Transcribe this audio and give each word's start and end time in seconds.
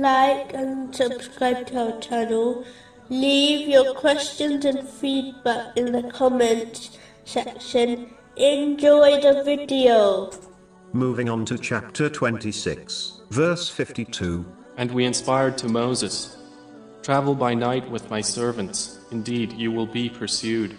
like 0.00 0.54
and 0.54 0.94
subscribe 0.94 1.66
to 1.68 1.92
our 1.92 2.00
channel. 2.00 2.64
Leave 3.08 3.68
your 3.68 3.94
questions 3.94 4.64
and 4.64 4.88
feedback 4.88 5.76
in 5.76 5.92
the 5.92 6.02
comments 6.10 6.98
section. 7.24 8.10
Enjoy 8.36 9.20
the 9.20 9.42
video. 9.44 10.30
Moving 10.92 11.28
on 11.28 11.44
to 11.46 11.58
chapter 11.58 12.08
26, 12.08 13.22
verse 13.30 13.68
52. 13.68 14.44
And 14.76 14.90
we 14.92 15.04
inspired 15.04 15.58
to 15.58 15.68
Moses 15.68 16.36
Travel 17.02 17.34
by 17.34 17.52
night 17.52 17.90
with 17.90 18.08
my 18.10 18.20
servants, 18.20 19.00
indeed 19.10 19.52
you 19.54 19.72
will 19.72 19.86
be 19.86 20.08
pursued. 20.08 20.78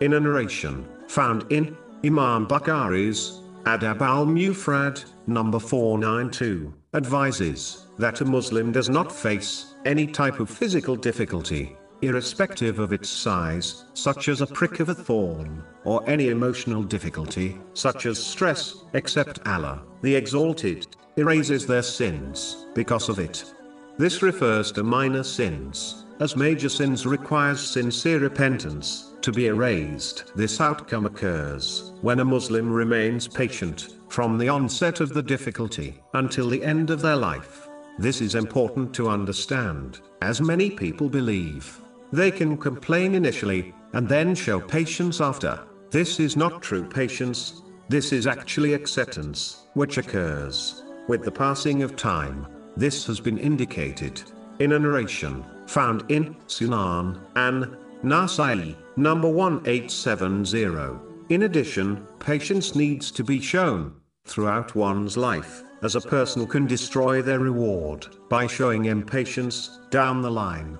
In 0.00 0.12
a 0.12 0.20
narration 0.20 0.86
found 1.08 1.50
in 1.50 1.74
Imam 2.04 2.46
Bukhari's 2.46 3.40
Adab 3.64 4.02
al 4.02 4.26
Mufrad, 4.26 5.02
number 5.26 5.58
492, 5.58 6.74
advises 6.94 7.86
that 7.98 8.20
a 8.20 8.24
Muslim 8.24 8.70
does 8.70 8.90
not 8.90 9.10
face 9.10 9.74
any 9.86 10.06
type 10.06 10.40
of 10.40 10.50
physical 10.50 10.94
difficulty, 10.94 11.74
irrespective 12.02 12.78
of 12.78 12.92
its 12.92 13.08
size, 13.08 13.86
such 13.94 14.28
as 14.28 14.42
a 14.42 14.46
prick 14.46 14.78
of 14.78 14.90
a 14.90 14.94
thorn, 14.94 15.62
or 15.84 16.08
any 16.08 16.28
emotional 16.28 16.82
difficulty, 16.82 17.58
such 17.72 18.04
as 18.04 18.22
stress, 18.22 18.84
except 18.92 19.46
Allah, 19.46 19.82
the 20.02 20.14
Exalted, 20.14 20.86
erases 21.16 21.66
their 21.66 21.82
sins 21.82 22.66
because 22.74 23.08
of 23.08 23.18
it. 23.18 23.54
This 23.98 24.22
refers 24.22 24.72
to 24.72 24.82
minor 24.82 25.22
sins, 25.22 26.06
as 26.18 26.34
major 26.34 26.70
sins 26.70 27.04
requires 27.04 27.60
sincere 27.60 28.20
repentance 28.20 29.12
to 29.20 29.32
be 29.32 29.46
erased. 29.46 30.32
This 30.34 30.60
outcome 30.60 31.04
occurs 31.04 31.92
when 32.00 32.20
a 32.20 32.24
Muslim 32.24 32.72
remains 32.72 33.28
patient 33.28 33.96
from 34.08 34.38
the 34.38 34.48
onset 34.48 35.00
of 35.00 35.12
the 35.12 35.22
difficulty 35.22 36.00
until 36.14 36.48
the 36.48 36.64
end 36.64 36.90
of 36.90 37.02
their 37.02 37.16
life. 37.16 37.68
This 37.98 38.22
is 38.22 38.34
important 38.34 38.94
to 38.94 39.10
understand, 39.10 40.00
as 40.22 40.40
many 40.40 40.70
people 40.70 41.10
believe. 41.10 41.78
They 42.12 42.30
can 42.30 42.56
complain 42.56 43.14
initially, 43.14 43.74
and 43.92 44.08
then 44.08 44.34
show 44.34 44.58
patience 44.58 45.20
after. 45.20 45.60
This 45.90 46.18
is 46.18 46.36
not 46.36 46.62
true 46.62 46.88
patience, 46.88 47.60
this 47.90 48.12
is 48.12 48.26
actually 48.26 48.72
acceptance, 48.72 49.66
which 49.74 49.98
occurs 49.98 50.82
with 51.08 51.24
the 51.24 51.30
passing 51.30 51.82
of 51.82 51.94
time. 51.94 52.46
This 52.76 53.06
has 53.06 53.20
been 53.20 53.38
indicated 53.38 54.22
in 54.58 54.72
a 54.72 54.78
narration 54.78 55.44
found 55.66 56.04
in 56.10 56.34
Sunan 56.46 57.20
an 57.36 57.76
Nasai, 58.02 58.74
number 58.96 59.28
1870. 59.28 60.98
In 61.28 61.42
addition, 61.42 62.06
patience 62.18 62.74
needs 62.74 63.10
to 63.12 63.22
be 63.22 63.40
shown 63.40 63.94
throughout 64.24 64.74
one's 64.74 65.16
life, 65.16 65.62
as 65.82 65.96
a 65.96 66.00
person 66.00 66.46
can 66.46 66.66
destroy 66.66 67.22
their 67.22 67.40
reward 67.40 68.06
by 68.28 68.46
showing 68.46 68.86
impatience 68.86 69.80
down 69.90 70.22
the 70.22 70.30
line. 70.30 70.78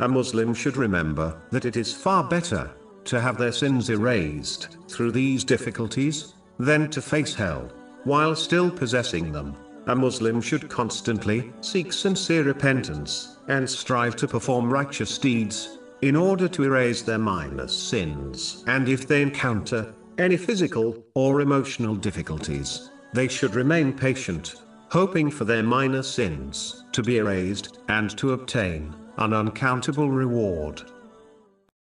A 0.00 0.08
Muslim 0.08 0.54
should 0.54 0.76
remember 0.76 1.40
that 1.50 1.64
it 1.64 1.76
is 1.76 1.92
far 1.92 2.24
better 2.24 2.70
to 3.04 3.20
have 3.20 3.38
their 3.38 3.52
sins 3.52 3.90
erased 3.90 4.76
through 4.88 5.12
these 5.12 5.44
difficulties 5.44 6.34
than 6.58 6.90
to 6.90 7.00
face 7.00 7.34
hell 7.34 7.70
while 8.04 8.34
still 8.34 8.70
possessing 8.70 9.32
them. 9.32 9.54
A 9.88 9.96
Muslim 9.96 10.42
should 10.42 10.68
constantly 10.68 11.50
seek 11.62 11.94
sincere 11.94 12.42
repentance 12.44 13.38
and 13.48 13.68
strive 13.68 14.16
to 14.16 14.28
perform 14.28 14.70
righteous 14.70 15.16
deeds 15.16 15.78
in 16.02 16.14
order 16.14 16.46
to 16.46 16.64
erase 16.64 17.00
their 17.00 17.18
minor 17.18 17.66
sins. 17.66 18.62
And 18.66 18.86
if 18.86 19.08
they 19.08 19.22
encounter 19.22 19.94
any 20.18 20.36
physical 20.36 21.02
or 21.14 21.40
emotional 21.40 21.96
difficulties, 21.96 22.90
they 23.14 23.28
should 23.28 23.54
remain 23.54 23.94
patient, 23.94 24.56
hoping 24.90 25.30
for 25.30 25.46
their 25.46 25.62
minor 25.62 26.02
sins 26.02 26.84
to 26.92 27.02
be 27.02 27.16
erased 27.16 27.78
and 27.88 28.14
to 28.18 28.32
obtain 28.34 28.94
an 29.16 29.32
uncountable 29.32 30.10
reward. 30.10 30.82